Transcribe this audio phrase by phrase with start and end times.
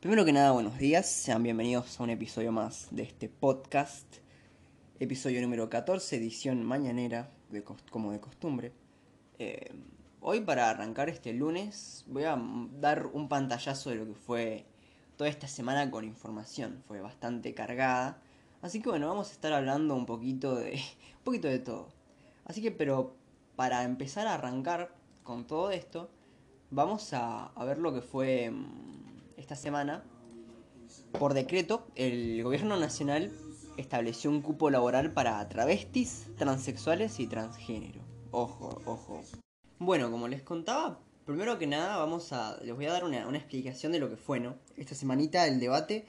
[0.00, 4.06] Primero que nada, buenos días, sean bienvenidos a un episodio más de este podcast,
[5.00, 8.72] episodio número 14, edición mañanera, de como de costumbre.
[9.40, 9.74] Eh,
[10.20, 12.40] hoy para arrancar este lunes voy a
[12.80, 14.66] dar un pantallazo de lo que fue
[15.16, 18.22] toda esta semana con información, fue bastante cargada,
[18.62, 20.74] así que bueno, vamos a estar hablando un poquito de,
[21.18, 21.88] un poquito de todo.
[22.44, 23.16] Así que, pero
[23.56, 26.08] para empezar a arrancar con todo esto,
[26.70, 28.87] vamos a, ver lo que fue mm,
[29.38, 30.04] esta semana,
[31.18, 33.32] por decreto, el gobierno nacional
[33.76, 38.00] estableció un cupo laboral para travestis, transexuales y transgénero.
[38.30, 39.22] Ojo, ojo.
[39.78, 43.92] Bueno, como les contaba, primero que nada vamos a, les voy a dar una, explicación
[43.92, 44.56] de lo que fue, ¿no?
[44.76, 46.04] Esta semanita el debate.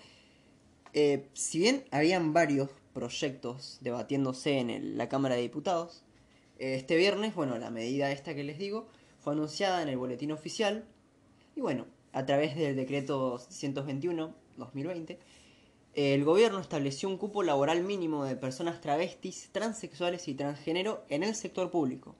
[0.93, 6.03] Eh, si bien habían varios proyectos debatiéndose en la Cámara de Diputados,
[6.57, 8.87] este viernes, bueno, la medida esta que les digo,
[9.19, 10.83] fue anunciada en el boletín oficial.
[11.55, 15.17] Y bueno, a través del decreto 121-2020,
[15.95, 21.35] el gobierno estableció un cupo laboral mínimo de personas travestis, transexuales y transgénero en el
[21.35, 22.15] sector público.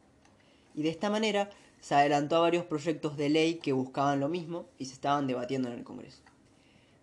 [0.75, 4.65] Y de esta manera se adelantó a varios proyectos de ley que buscaban lo mismo
[4.77, 6.21] y se estaban debatiendo en el Congreso.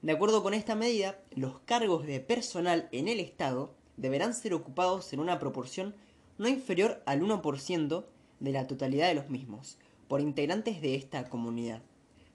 [0.03, 5.13] De acuerdo con esta medida, los cargos de personal en el Estado deberán ser ocupados
[5.13, 5.95] en una proporción
[6.39, 8.05] no inferior al 1%
[8.41, 9.79] de la totalidad de los mismos,
[10.09, 11.83] por integrantes de esta comunidad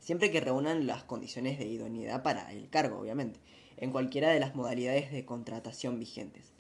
[0.02, 3.40] siempre que reúnan las condiciones de idoneidad para el cargo, obviamente,
[3.78, 6.52] en cualquiera de las modalidades de contratación vigentes.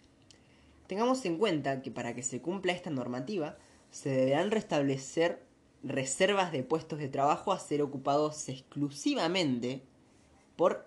[0.87, 3.57] Tengamos en cuenta que para que se cumpla esta normativa,
[3.89, 5.43] se deberán restablecer
[5.83, 9.81] reservas de puestos de trabajo a ser ocupados exclusivamente
[10.55, 10.85] por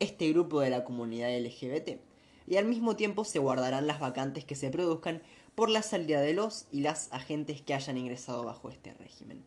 [0.00, 2.00] este grupo de la comunidad LGBT,
[2.46, 5.22] y al mismo tiempo se guardarán las vacantes que se produzcan
[5.54, 9.44] por la salida de los y las agentes que hayan ingresado bajo este régimen.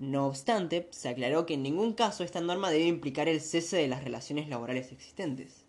[0.00, 3.86] No obstante, se aclaró que en ningún caso esta norma debe implicar el cese de
[3.86, 5.66] las relaciones laborales existentes.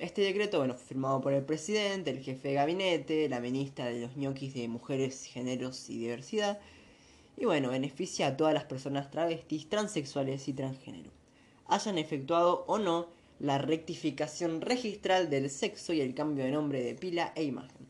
[0.00, 4.16] Este decreto fue firmado por el presidente, el jefe de gabinete, la ministra de los
[4.16, 6.58] ñoquis de Mujeres, Géneros y Diversidad,
[7.36, 11.12] y bueno, beneficia a todas las personas travestis, transexuales y transgénero,
[11.68, 16.96] hayan efectuado o no la rectificación registral del sexo y el cambio de nombre de
[16.96, 17.86] pila e imagen.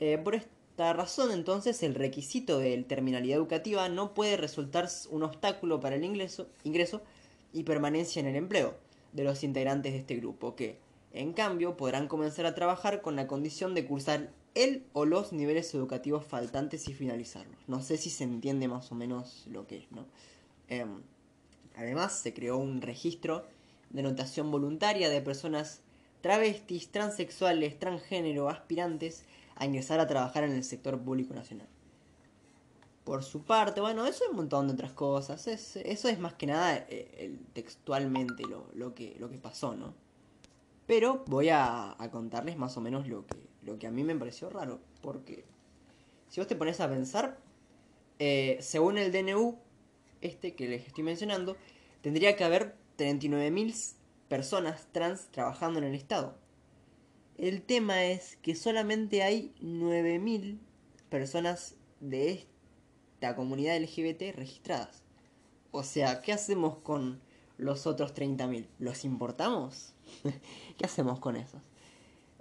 [0.00, 0.40] Eh, por,
[0.78, 6.46] razón, entonces, el requisito de terminalidad educativa no puede resultar un obstáculo para el ingreso,
[6.62, 7.02] ingreso
[7.52, 8.76] y permanencia en el empleo
[9.12, 10.78] de los integrantes de este grupo, que,
[11.12, 15.74] en cambio, podrán comenzar a trabajar con la condición de cursar el o los niveles
[15.74, 17.58] educativos faltantes y finalizarlos.
[17.66, 20.06] No sé si se entiende más o menos lo que es, ¿no?
[20.68, 21.02] Em,
[21.76, 23.46] además, se creó un registro
[23.90, 25.80] de notación voluntaria de personas
[26.20, 29.24] travestis, transexuales, transgénero, aspirantes
[29.58, 31.68] a ingresar a trabajar en el sector público nacional.
[33.04, 35.46] Por su parte, bueno, eso es un montón de otras cosas.
[35.46, 39.94] eso es más que nada eh, textualmente lo, que, pasó, ¿no?
[40.86, 44.48] Pero voy a, contarles más o menos lo que, lo que a mí me pareció
[44.48, 44.78] raro.
[45.02, 45.44] Porque
[46.28, 47.38] si vos te pones a pensar,
[48.18, 49.58] eh, según el DNU,
[50.20, 51.56] este que les estoy mencionando,
[52.02, 53.94] tendría que haber 39.000
[54.28, 56.36] personas trans trabajando en el Estado.
[57.38, 60.58] El tema es que solamente hay 9.000
[61.08, 62.44] personas de
[63.12, 65.04] esta comunidad LGBT registradas.
[65.70, 67.20] O sea, ¿qué hacemos con
[67.56, 68.66] los otros 30.000?
[68.80, 69.94] ¿Los importamos?
[70.78, 71.62] ¿Qué hacemos con esos?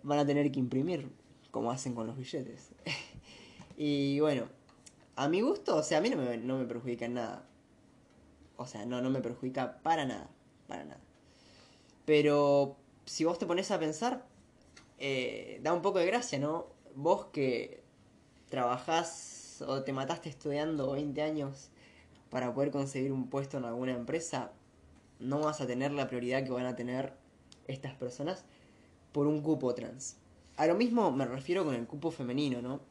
[0.02, 1.12] Van a tener que imprimir,
[1.52, 2.72] como hacen con los billetes.
[3.78, 4.48] y bueno,
[5.16, 7.48] a mi gusto, o sea, a mí no me, no me perjudica en nada.
[8.56, 10.28] O sea, no, no me perjudica para nada,
[10.68, 11.02] para nada.
[12.06, 14.26] Pero si vos te pones a pensar,
[14.98, 16.68] eh, da un poco de gracia, ¿no?
[16.96, 17.84] Vos que
[18.50, 21.70] trabajás o te mataste estudiando 20 años
[22.30, 24.52] para poder conseguir un puesto en alguna empresa,
[25.20, 27.14] no vas a tener la prioridad que van a tener
[27.68, 28.46] estas personas
[29.12, 30.18] por un cupo trans.
[30.58, 32.82] A lo mismo me refiero con el cupo femenino, ¿no?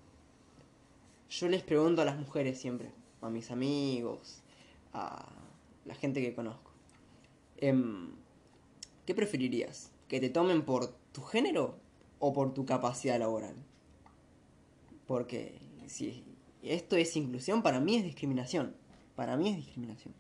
[1.28, 2.91] Yo les pregunto a las mujeres siempre,
[3.21, 4.43] a mis amigos,
[4.93, 5.26] a
[5.85, 6.70] la gente que conozco,
[7.56, 8.11] em,
[9.05, 9.91] ¿qué preferirías?
[10.09, 11.79] ¿Que te tomen por tu género
[12.18, 13.54] o por tu capacidad laboral.
[15.06, 16.24] Porque si
[16.62, 18.74] esto es inclusión, para mí es discriminación.
[19.14, 20.14] Para mí es discriminación.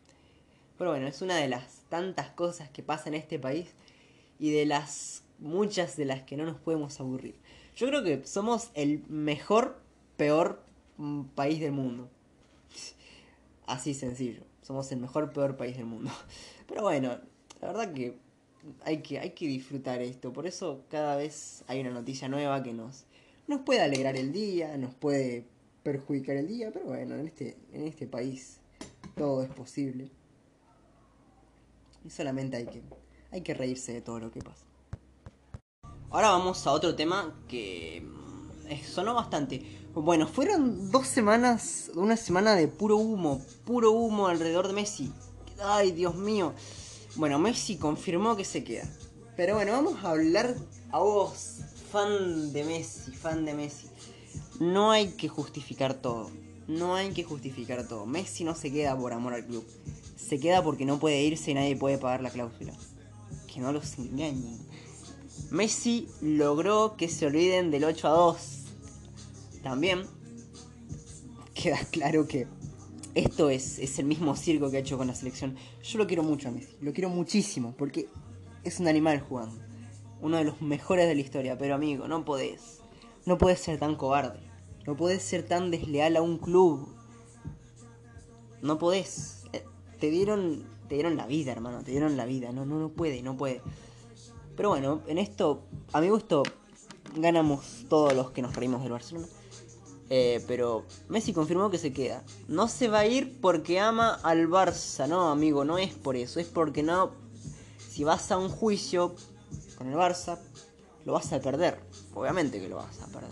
[0.78, 3.68] Pero bueno, es una de las tantas cosas que pasan en este país
[4.38, 7.34] y de las muchas de las que no nos podemos aburrir.
[7.76, 9.80] Yo creo que somos el mejor,
[10.16, 10.62] peor
[10.96, 12.08] mm, país del mundo.
[13.66, 14.42] Así sencillo.
[14.62, 16.10] Somos el mejor, peor país del mundo.
[16.68, 17.18] Pero bueno,
[17.60, 18.18] la verdad que
[18.84, 20.32] hay que, hay que disfrutar esto.
[20.32, 23.04] Por eso cada vez hay una noticia nueva que nos,
[23.46, 25.44] nos puede alegrar el día, nos puede
[25.82, 28.58] perjudicar el día, pero bueno, en este, en este país
[29.16, 30.10] todo es posible.
[32.04, 32.82] Y solamente hay que,
[33.30, 34.64] hay que reírse de todo lo que pasa.
[36.10, 39.62] Ahora vamos a otro tema que mm, sonó bastante.
[39.94, 45.12] Bueno, fueron dos semanas, una semana de puro humo, puro humo alrededor de Messi.
[45.62, 46.52] Ay, Dios mío.
[47.16, 48.84] Bueno, Messi confirmó que se queda.
[49.36, 50.54] Pero bueno, vamos a hablar
[50.90, 51.60] a vos,
[51.90, 53.86] fan de Messi, fan de Messi.
[54.60, 56.30] No hay que justificar todo.
[56.68, 58.04] No hay que justificar todo.
[58.04, 59.64] Messi no se queda por amor al club.
[60.16, 62.74] Se queda porque no puede irse y nadie puede pagar la cláusula.
[63.46, 64.58] Que no los engañen.
[65.50, 68.36] Messi logró que se olviden del 8 a 2.
[69.62, 70.04] También
[71.54, 72.46] queda claro que
[73.16, 75.56] esto es, es el mismo circo que ha hecho con la selección.
[75.82, 76.76] Yo lo quiero mucho a Messi.
[76.82, 78.08] Lo quiero muchísimo porque
[78.62, 79.58] es un animal jugando.
[80.20, 81.56] Uno de los mejores de la historia.
[81.56, 82.82] Pero amigo, no podés.
[83.24, 84.38] No puedes ser tan cobarde.
[84.86, 86.94] No podés ser tan desleal a un club.
[88.60, 89.44] No podés.
[89.54, 89.64] Eh,
[89.98, 91.82] te dieron, te dieron la vida, hermano.
[91.82, 92.52] Te dieron la vida.
[92.52, 93.62] No, no, no puede, no puede.
[94.56, 95.62] Pero bueno, en esto,
[95.94, 96.42] a mi gusto,
[97.14, 99.26] ganamos todos los que nos reímos del Barcelona.
[100.08, 102.22] Eh, pero Messi confirmó que se queda.
[102.48, 106.40] No se va a ir porque ama al Barça, no, amigo, no es por eso.
[106.40, 107.10] Es porque no.
[107.88, 109.14] Si vas a un juicio
[109.76, 110.38] con el Barça,
[111.04, 111.80] lo vas a perder.
[112.14, 113.30] Obviamente que lo vas a perder.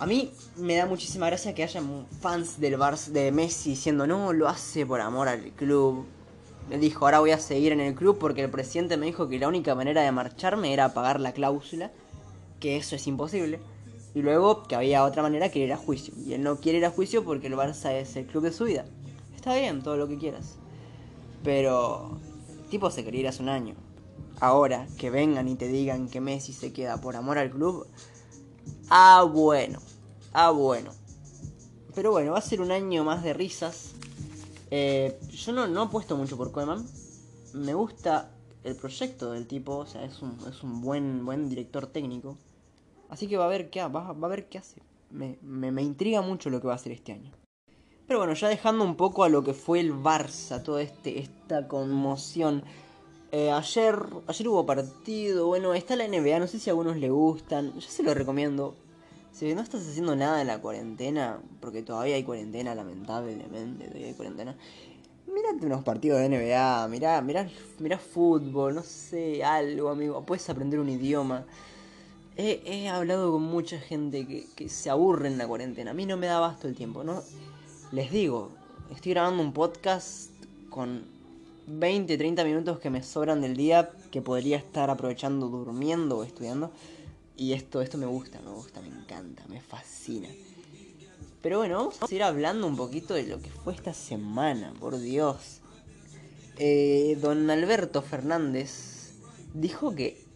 [0.00, 1.82] A mí me da muchísima gracia que haya
[2.20, 6.06] fans del Barça, de Messi diciendo, no, lo hace por amor al club.
[6.68, 9.38] Me dijo, ahora voy a seguir en el club porque el presidente me dijo que
[9.38, 11.90] la única manera de marcharme era pagar la cláusula,
[12.60, 13.58] que eso es imposible.
[14.14, 16.14] Y luego que había otra manera que ir a juicio.
[16.26, 18.64] Y él no quiere ir a juicio porque el Barça es el club de su
[18.64, 18.84] vida.
[19.36, 20.56] Está bien, todo lo que quieras.
[21.44, 22.18] Pero
[22.70, 23.74] tipo se quería ir hace un año
[24.40, 27.86] ahora que vengan y te digan que Messi se queda por amor al club,
[28.88, 29.80] ah bueno,
[30.32, 30.92] ah bueno.
[31.94, 33.92] Pero bueno, va a ser un año más de risas.
[34.70, 36.86] Eh, yo no, no apuesto mucho por Koeman.
[37.54, 38.30] Me gusta
[38.62, 42.36] el proyecto del tipo, o sea, es un, es un buen, buen director técnico.
[43.08, 44.82] Así que va a ver qué, va, va a ver qué hace.
[45.10, 47.32] Me, me, me intriga mucho lo que va a hacer este año.
[48.08, 51.68] Pero bueno, ya dejando un poco a lo que fue el Barça, toda este, esta
[51.68, 52.62] conmoción.
[53.32, 57.10] Eh, ayer, ayer hubo partido, bueno, está la NBA, no sé si a algunos le
[57.10, 58.74] gustan, yo se lo recomiendo.
[59.32, 64.14] Si no estás haciendo nada en la cuarentena, porque todavía hay cuarentena, lamentablemente, todavía hay
[64.14, 64.56] cuarentena.
[65.26, 67.46] Mírate unos partidos de NBA, mirá, mirá,
[67.78, 70.24] mirá fútbol, no sé, algo, amigo.
[70.24, 71.44] Puedes aprender un idioma.
[72.40, 75.90] He, hablado con mucha gente que, se aburre en la cuarentena.
[75.90, 77.24] A mí no me da basto el tiempo, ¿no?
[77.90, 78.52] Les digo,
[78.94, 80.30] estoy grabando un podcast
[80.70, 81.02] con
[81.66, 86.70] 20, 30 minutos que me sobran del día que podría estar aprovechando durmiendo o estudiando.
[87.36, 90.28] Y esto, esto me gusta, me gusta, me encanta, me fascina.
[91.42, 94.96] Pero bueno, vamos a seguir hablando un poquito de lo que fue esta semana, por
[95.00, 95.58] Dios.
[96.56, 99.14] Eh, don Alberto Fernández
[99.54, 100.27] dijo que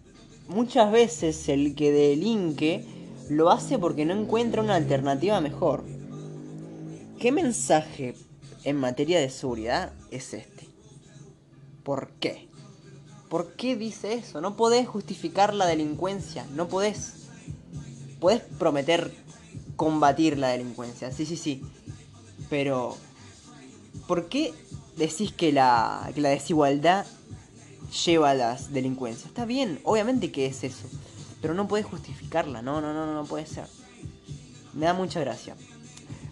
[0.49, 2.85] muchas veces el que delinque
[3.29, 5.85] lo hace porque no encuentra una alternativa mejor.
[7.19, 8.15] ¿Qué mensaje
[8.65, 10.69] en materia de seguridad es este?
[11.83, 12.49] ¿Por qué?
[13.29, 14.41] ¿Por qué dice eso?
[14.41, 17.29] No podés justificar la delincuencia, no podés.
[18.21, 19.13] Podés prometer
[19.77, 21.63] combatir la delincuencia, sí, sí, sí.
[22.51, 22.97] Pero,
[24.07, 24.53] ¿por qué
[24.97, 27.07] decís que la, que la desigualdad
[27.93, 29.27] lleva a las delincuencias?
[29.27, 30.89] Está bien, obviamente que es eso.
[31.41, 33.67] Pero no podés justificarla, no, no, no, no, puede ser.
[34.75, 35.57] Me da mucha gracia.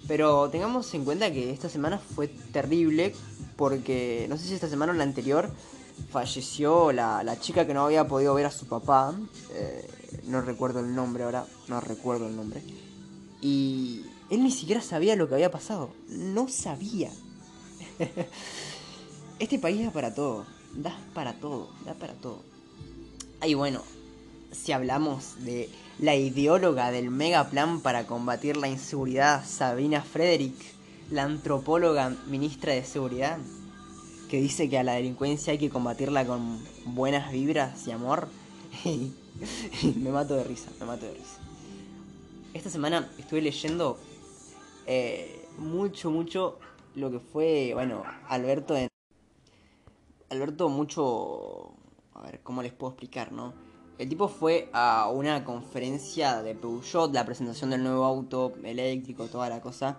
[0.07, 3.14] Pero tengamos en cuenta que esta semana fue terrible
[3.57, 5.50] porque no sé si esta semana o la anterior
[6.11, 9.14] falleció la, chica que no había podido ver a su papá.
[9.52, 9.88] Eh,
[10.26, 12.62] no recuerdo el nombre ahora, no recuerdo el nombre.
[13.40, 15.90] Y él ni siquiera sabía lo que había pasado.
[16.09, 17.11] No sabía.
[19.38, 20.47] este país da para todo.
[20.75, 22.43] Da para todo, da para todo.
[23.41, 23.83] Ay, bueno,
[24.53, 30.55] si hablamos de la ideóloga del mega plan para combatir la inseguridad, Sabina Frederick
[31.11, 33.39] la antropóloga ministra de Seguridad,
[34.29, 38.29] que dice que a la delincuencia hay que combatirla con buenas vibras y amor.
[39.97, 41.41] me mato de risa, me mato de risa.
[42.55, 43.99] Esta semana estuve leyendo
[44.87, 46.59] eh, mucho, mucho
[46.95, 48.90] lo que fue, bueno, Alberto en...
[50.31, 51.75] Alberto mucho...
[52.15, 53.55] A ver, ¿cómo les puedo explicar, no?
[53.99, 59.49] El tipo fue a una conferencia de Peugeot, la presentación del nuevo auto eléctrico, toda
[59.49, 59.99] la cosa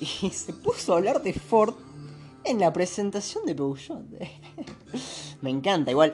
[0.00, 1.74] y se puso a hablar de Ford
[2.44, 4.02] en la presentación de Peugeot.
[5.42, 6.12] Me encanta, igual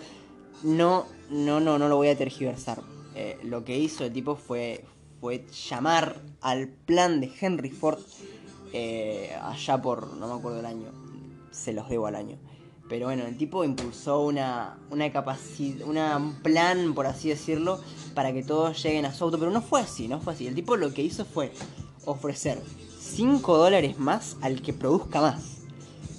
[0.63, 2.81] no, no, no, no lo voy a tergiversar.
[3.15, 4.85] Eh, lo que hizo el tipo fue,
[5.21, 8.01] fue llamar al plan de Henry Ford
[8.73, 10.93] eh, allá por, no me acuerdo el año,
[11.51, 12.37] se los debo al año.
[12.89, 15.07] Pero bueno, el tipo impulsó una, una
[15.85, 17.81] una, un plan, por así decirlo,
[18.15, 19.39] para que todos lleguen a su auto.
[19.39, 20.47] Pero no fue así, no fue así.
[20.47, 21.53] El tipo lo que hizo fue
[22.05, 22.63] ofrecer
[23.01, 25.57] 5 dólares más al que produzca más.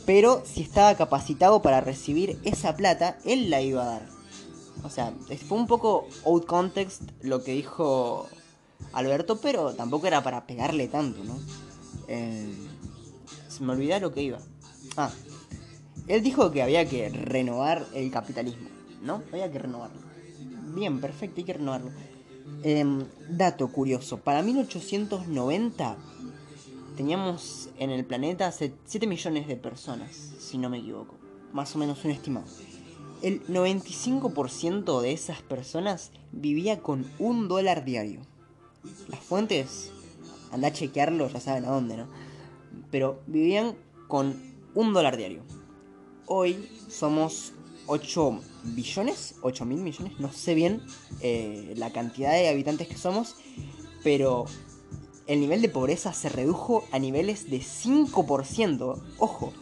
[0.05, 4.17] Pero si estaba capacitado para recibir esa plata, él la iba a dar.
[4.83, 5.13] O sea,
[5.47, 8.27] fue un poco out context lo que dijo
[8.93, 11.38] Alberto, pero tampoco era para pegarle tanto, ¿no?
[12.07, 12.53] Eh,
[13.47, 14.39] se me olvidó lo que iba.
[14.95, 15.12] Ah,
[16.07, 18.69] él dijo que había que renovar el capitalismo,
[19.03, 19.23] ¿no?
[19.31, 20.01] Había que renovarlo.
[20.73, 21.91] Bien, perfecto, hay que renovarlo.
[22.63, 25.97] Em, dato curioso, para 1890
[26.95, 31.15] teníamos en el planeta 7 millones de personas, si no me equivoco.
[31.53, 32.47] Más o menos un estimado.
[33.21, 38.21] El 95% de esas personas vivía con un dólar diario.
[39.09, 39.91] Las fuentes,
[40.51, 42.07] anda a chequearlo, ya saben a dónde, ¿no?
[42.91, 43.75] Pero vivían
[44.07, 44.35] con
[44.73, 45.43] un dólar diario.
[46.29, 47.53] Hoy somos
[47.86, 50.81] 8 billones, 8 mil millones, no sé bien
[51.22, 53.36] eh, la cantidad de habitantes que somos,
[54.03, 54.43] pero
[55.25, 59.01] el nivel de pobreza se redujo a niveles de 5%.
[59.19, 59.53] Ojo,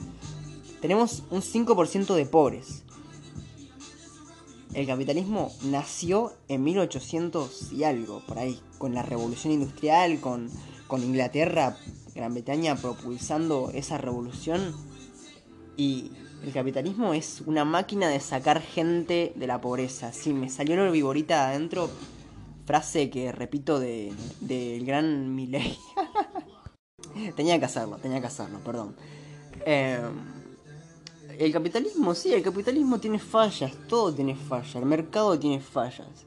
[0.82, 2.82] tenemos un 5% de pobres.
[4.74, 10.50] El capitalismo nació en 1800 y algo, por ahí, con la revolución industrial, con,
[10.88, 11.78] con Inglaterra,
[12.16, 14.74] Gran Bretaña propulsando esa revolución.
[15.78, 16.12] Y
[16.44, 20.12] el capitalismo es una máquina de sacar gente de la pobreza.
[20.14, 21.90] Sí, me salió el viborita adentro.
[22.66, 25.78] Frase que repito del de, gran Milley.
[27.36, 28.96] tenía que hacerlo, tenía que hacerlo, perdón.
[29.66, 30.00] Eh,
[31.38, 36.26] el capitalismo, sí, el capitalismo tiene fallas, todo tiene fallas, el mercado tiene fallas.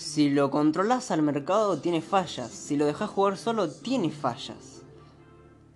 [0.00, 2.50] Si lo controlas al mercado, tiene fallas.
[2.50, 4.79] Si lo dejas jugar solo, tiene fallas.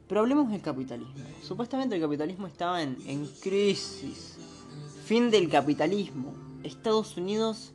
[0.08, 1.14] Pero hablemos del capitalismo.
[1.42, 4.36] Supuestamente el capitalismo estaba en, crisis.
[5.06, 6.34] Fin del capitalismo.
[6.62, 7.72] Estados Unidos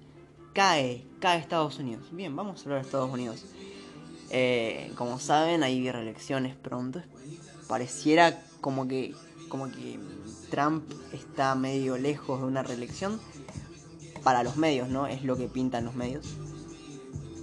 [0.53, 2.05] cae, cae Estados Unidos.
[2.11, 3.45] Bien, vamos a hablar de Estados Unidos.
[4.29, 7.01] Eh, como saben, hay reelecciones pronto.
[7.67, 9.15] Pareciera como que,
[9.47, 9.99] como que
[10.51, 10.83] Trump
[11.13, 13.19] está medio lejos de una reelección.
[14.23, 15.07] Para los medios, ¿no?
[15.07, 16.25] Es lo que pintan los medios.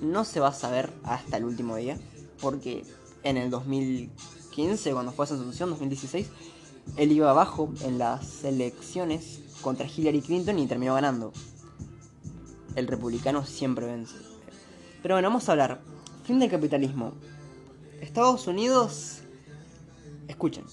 [0.01, 1.99] No se va a saber hasta el último día.
[2.41, 2.85] Porque
[3.23, 4.11] en el 2000
[4.93, 6.31] cuando fue a Asunción, 2016,
[6.97, 11.33] él iba abajo en las elecciones contra Hillary Clinton y terminó ganando.
[12.75, 14.17] El republicano siempre vence.
[15.03, 15.83] Pero bueno, vamos a hablar.
[16.25, 17.13] Fin del capitalismo.
[18.01, 19.19] Estados Unidos,
[20.27, 20.65] escuchen,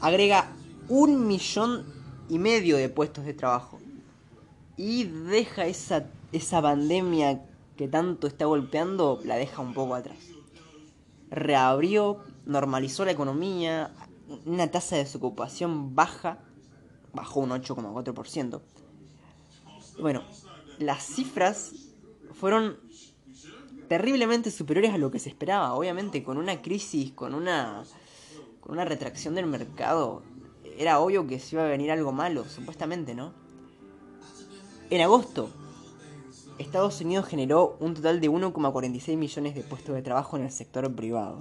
[0.00, 0.50] agrega
[0.88, 1.86] un millón
[2.28, 3.78] y medio de puestos de trabajo.
[4.76, 7.44] Y deja esa, esa pandemia
[7.76, 10.18] que tanto está golpeando, la deja un poco atrás.
[11.30, 13.92] Reabrió normalizó la economía,
[14.46, 16.38] una tasa de desocupación baja,
[17.12, 18.60] bajó un 8,4%.
[20.00, 20.22] Bueno,
[20.78, 21.72] las cifras
[22.32, 22.78] fueron
[23.88, 27.84] terriblemente superiores a lo que se esperaba, obviamente con una crisis, con una
[28.60, 30.22] con una retracción del mercado,
[30.78, 33.34] era obvio que se iba a venir algo malo, supuestamente, ¿no?
[34.88, 35.50] En agosto,
[36.58, 40.90] Estados Unidos generó un total de 1,46 millones de puestos de trabajo en el sector
[40.94, 41.40] privado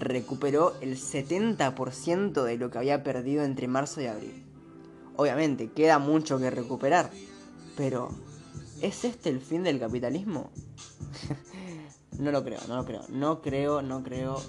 [0.00, 4.44] recuperó el 70% de lo que había perdido entre marzo y abril.
[5.16, 7.10] Obviamente, queda mucho que recuperar,
[7.76, 8.10] pero
[8.80, 10.50] ¿es este el fin del capitalismo?
[12.18, 14.40] no lo creo, no lo creo, no creo, no creo.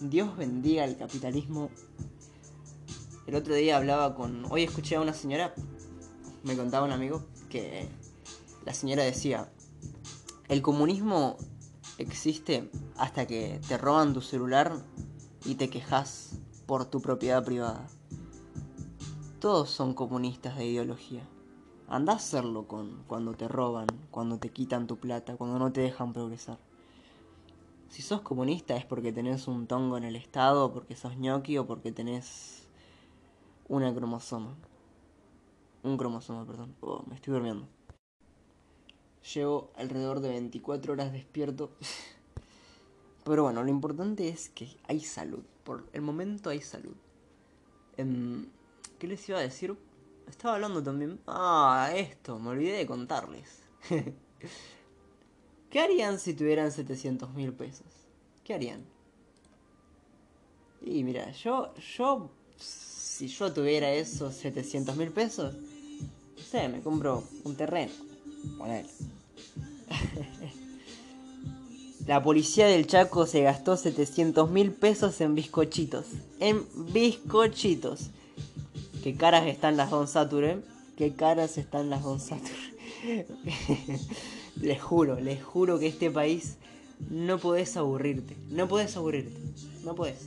[0.00, 1.70] Dios bendiga el capitalismo.
[3.26, 4.44] El otro día hablaba con...
[4.50, 5.54] Hoy escuché a una señora,
[6.42, 7.88] me contaba un amigo, que
[8.64, 9.48] la señora decía,
[10.48, 11.38] el comunismo
[11.98, 14.82] existe hasta que te roban tu celular
[15.44, 17.88] y te quejas por tu propiedad privada.
[19.40, 21.22] Todos son comunistas de ideología.
[21.88, 25.80] Anda a hacerlo con, cuando te roban, cuando te quitan tu plata, cuando no te
[25.80, 26.58] dejan progresar.
[27.88, 31.66] Si sos comunista es porque tenés un tongo en el Estado, porque sos ñoqui o
[31.66, 32.66] porque tenés
[33.68, 34.54] una cromosoma.
[35.82, 36.74] Un cromosoma, perdón.
[36.80, 37.66] Oh, me estoy durmiendo.
[39.34, 41.70] Llevo alrededor de 24 horas despierto.
[43.24, 45.42] Pero bueno, lo importante es que hay salud.
[45.64, 46.94] Por el momento hay salud.
[47.96, 48.46] Em,
[48.98, 49.76] ¿Qué les iba a decir?
[50.28, 51.20] Estaba hablando también...
[51.26, 53.62] Ah, esto, me olvidé de contarles.
[55.70, 57.86] ¿Qué harían si tuvieran 700 mil pesos?
[58.42, 58.84] ¿Qué harían?
[60.80, 67.22] Y mira, yo, yo, si yo tuviera esos 700 mil pesos, no sé, me compro
[67.44, 68.11] un terreno
[72.06, 76.06] La policía del Chaco se gastó 700 mil pesos en bizcochitos.
[76.40, 78.10] En bizcochitos.
[79.04, 80.60] qué caras están las Don Saturn, ¿eh?
[80.96, 82.52] Qué caras están las Don Saturn.
[84.60, 86.56] les juro, les juro que este país
[87.10, 88.36] no podés aburrirte.
[88.50, 89.38] No podés aburrirte.
[89.84, 90.18] No podés.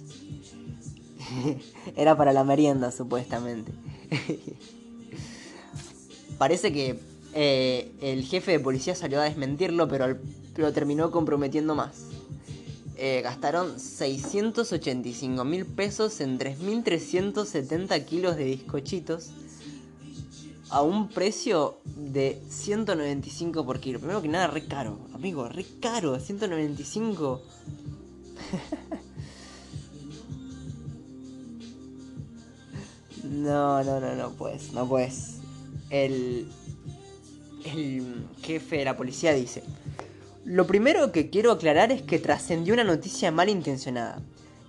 [1.96, 3.72] Era para la merienda, supuestamente.
[6.38, 7.00] Parece que
[7.38, 10.18] eh, el jefe de policía salió a desmentirlo, pero
[10.56, 12.06] lo terminó comprometiendo más.
[12.96, 19.32] Eh, gastaron 685 mil pesos en 3.370 kilos de bizcochitos
[20.70, 24.00] a un precio de 195 por kilo.
[24.00, 27.42] Primero que nada, re caro, amigo, re caro, 195.
[33.24, 35.42] no, no, no, no puedes, no puedes.
[35.90, 36.48] El,
[37.66, 39.64] el jefe de la policía dice,
[40.46, 44.22] lo primero que quiero aclarar es que trascendió una noticia malintencionada.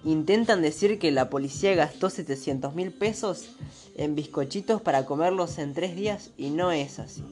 [0.05, 3.51] Intentan decir que la policía gastó 700 mil pesos
[3.97, 7.25] en bizcochitos para comerlos en tres días y no es así.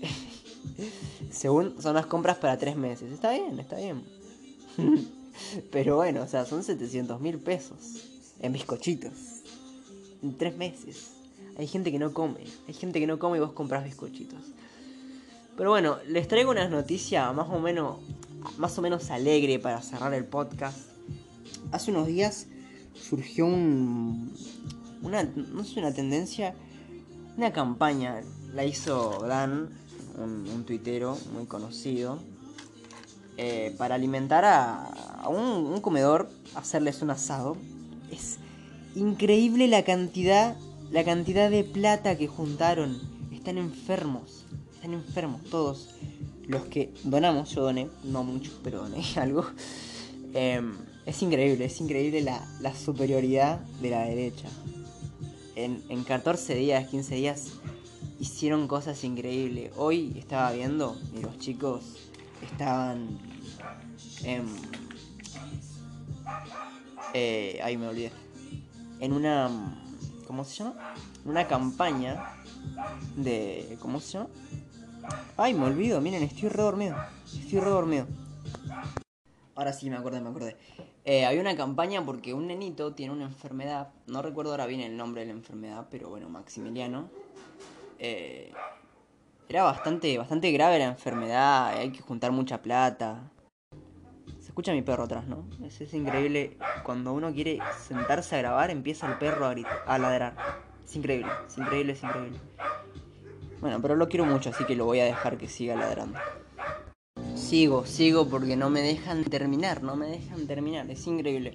[1.30, 3.12] Según son las compras para tres meses.
[3.12, 4.02] Está bien, está bien.
[5.70, 8.06] Pero bueno, o sea, son 700 mil pesos
[8.40, 9.12] en bizcochitos.
[10.22, 11.19] En tres meses.
[11.60, 12.40] Hay gente que no come.
[12.66, 14.40] Hay gente que no come y vos compras bizcochitos.
[15.58, 17.98] Pero bueno, les traigo una noticia más o menos,
[18.56, 20.78] más o menos alegre para cerrar el podcast.
[21.70, 22.46] Hace unos días
[22.94, 24.32] surgió un,
[25.02, 26.54] una, no sé, una tendencia,
[27.36, 28.22] una campaña.
[28.54, 29.68] La hizo Dan,
[30.16, 32.20] un, tuitero muy conocido,
[33.36, 37.58] eh, para alimentar a, un, un comedor, hacerles un asado.
[38.10, 38.38] Es
[38.94, 40.56] increíble la cantidad,
[40.90, 43.00] la cantidad de plata que juntaron.
[43.32, 44.44] Están enfermos
[44.80, 45.90] están enfermos todos.
[46.46, 49.44] Los que donamos, yo doné, no mucho, pero doné algo.
[50.32, 50.72] Em,
[51.04, 54.48] es increíble, es increíble la, superioridad de la derecha.
[55.54, 57.52] En, en 14 días, 15 días,
[58.18, 59.70] hicieron cosas increíbles.
[59.76, 61.84] Hoy estaba viendo y los chicos
[62.40, 63.18] estaban...
[64.24, 64.46] En,
[67.12, 68.12] eh, ahí me olvidé.
[69.00, 69.76] En una...
[70.30, 70.94] ¿Cómo se llama?
[71.24, 72.36] Una campaña
[73.16, 73.76] de...
[73.80, 74.30] ¿Cómo se llama?
[75.36, 76.96] Ay, me olvido, miren, estoy re dormido.
[77.26, 78.06] Estoy re dormido.
[79.56, 80.56] Ahora sí, me acordé, me acordé.
[81.04, 83.88] Eh, había una campaña porque un nenito tiene una enfermedad.
[84.06, 87.10] No recuerdo ahora bien el nombre de la enfermedad, pero bueno, Maximiliano.
[87.98, 88.52] Eh,
[89.48, 91.70] era bastante, bastante grave la enfermedad.
[91.70, 93.32] Hay que juntar mucha plata.
[94.50, 95.44] Escucha mi perro atrás, ¿no?
[95.64, 96.56] Es, increíble.
[96.82, 100.34] Cuando uno quiere sentarse a grabar, empieza el perro a, gritar, a ladrar.
[100.84, 102.36] Es increíble, es increíble, es increíble.
[103.60, 106.18] Bueno, pero lo quiero mucho, así que lo voy a dejar que siga ladrando.
[107.36, 111.54] Sigo, sigo porque no me dejan terminar, no me dejan terminar, es increíble.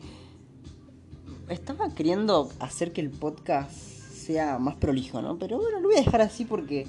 [1.49, 5.37] Estaba queriendo hacer que el podcast sea más prolijo, ¿no?
[5.37, 6.87] Pero bueno, lo voy a dejar así porque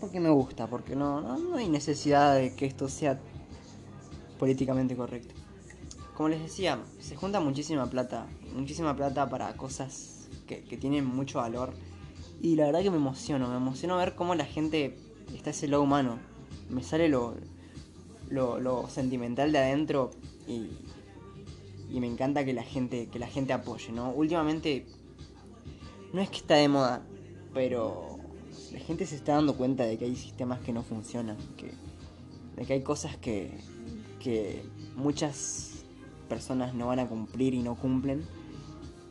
[0.00, 3.18] porque me gusta, porque no, no, hay necesidad de que esto sea
[4.38, 5.34] políticamente correcto.
[6.14, 11.74] Como les decía, se junta muchísima plata, muchísima plata para cosas que, tienen mucho valor
[12.40, 14.96] y la verdad que me emociono, me emociono ver cómo la gente
[15.34, 16.18] está ese lado humano.
[16.70, 17.34] Me sale lo,
[18.30, 20.10] lo, sentimental de adentro
[20.48, 20.70] y,
[21.90, 24.10] y, me encanta que la gente que la gente apoye, ¿no?
[24.10, 24.86] Últimamente
[26.12, 27.02] no es que está de moda,
[27.52, 28.18] pero
[28.72, 31.72] la gente se está dando cuenta de que hay sistemas que no funcionan, que,
[32.56, 33.50] de que hay cosas que,
[34.20, 34.62] que
[34.96, 35.84] muchas
[36.28, 38.24] personas no van a cumplir y no cumplen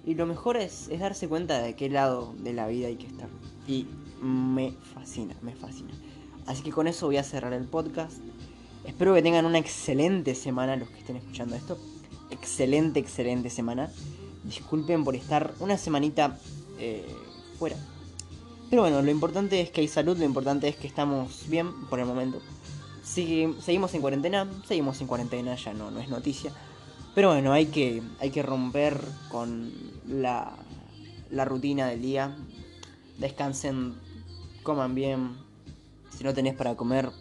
[0.05, 3.27] y lo mejor es, darse cuenta de qué lado de la vida hay que estar.
[3.67, 3.87] Y
[4.21, 5.93] me fascina, me fascina.
[6.45, 8.17] Así que con eso voy a cerrar el podcast.
[8.85, 11.79] Espero que tengan una excelente semana los que estén escuchando esto.
[12.29, 13.91] Excelente, excelente semana.
[14.43, 16.37] Disculpen por estar una semanita
[16.77, 17.03] eh,
[17.57, 17.75] fuera.
[18.69, 21.99] Pero bueno, lo importante es que hay salud, lo importante es que estamos bien por
[21.99, 22.41] el momento.
[23.05, 26.51] Seguimos en cuarentena, seguimos en cuarentena, ya no, no es noticia.
[27.13, 29.71] Pero bueno, hay que, hay que romper con
[30.07, 30.53] la,
[31.29, 32.35] la rutina del día.
[33.17, 33.93] Descansen,
[34.63, 35.37] coman bien.
[36.09, 37.11] Si no tenés para comer,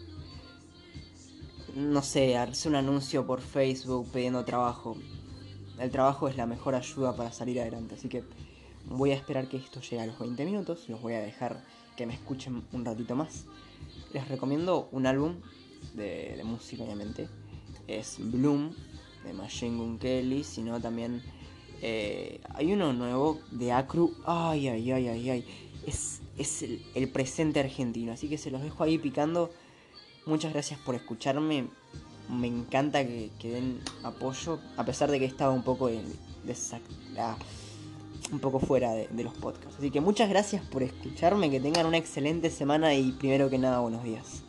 [1.75, 4.97] no sé, hacer un anuncio por Facebook pidiendo trabajo.
[5.79, 7.95] El trabajo es la mejor ayuda para salir adelante.
[7.95, 8.23] Así que
[8.85, 10.89] voy a esperar que esto llegue a los 20 minutos.
[10.89, 11.63] Los voy a dejar
[11.95, 13.45] que me escuchen un ratito más.
[14.13, 15.35] Les recomiendo un álbum
[15.93, 17.27] de, música, obviamente.
[17.87, 18.71] Es Bloom
[19.23, 21.21] de Machine Gun Kelly, sino también
[21.81, 24.13] eh, hay uno nuevo de Acru.
[24.25, 25.45] Ay, ay, ay, ay, ay.
[25.85, 26.63] Es, es
[26.95, 29.51] el, presente argentino, así que se los dejo ahí picando.
[30.25, 31.67] Muchas gracias por escucharme.
[32.29, 35.91] Me encanta que, den apoyo, a pesar de que estaba un poco
[37.19, 37.37] ah,
[38.31, 39.75] un poco fuera de los podcasts.
[39.77, 43.79] Así que muchas gracias por escucharme, que tengan una excelente semana y primero que nada
[43.79, 44.43] buenos días.